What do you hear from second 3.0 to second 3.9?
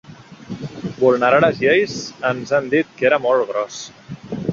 que era molt gros.